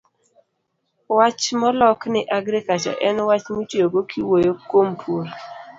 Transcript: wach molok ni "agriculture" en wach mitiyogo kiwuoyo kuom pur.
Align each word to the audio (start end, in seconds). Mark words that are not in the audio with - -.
wach 1.17 1.43
molok 1.61 1.99
ni 2.13 2.21
"agriculture" 2.37 2.97
en 3.07 3.17
wach 3.29 3.45
mitiyogo 3.57 3.99
kiwuoyo 4.09 4.53
kuom 4.69 4.89
pur. 5.01 5.25